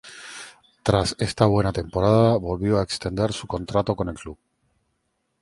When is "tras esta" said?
0.81-1.45